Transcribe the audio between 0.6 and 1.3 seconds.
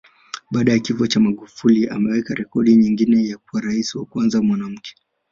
ya kifo cha